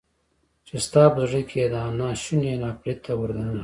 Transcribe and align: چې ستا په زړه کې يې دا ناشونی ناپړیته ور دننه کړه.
چې 0.67 0.75
ستا 0.85 1.03
په 1.13 1.21
زړه 1.29 1.41
کې 1.49 1.57
يې 1.61 1.67
دا 1.73 1.83
ناشونی 1.99 2.53
ناپړیته 2.63 3.11
ور 3.17 3.29
دننه 3.35 3.51
کړه. 3.51 3.59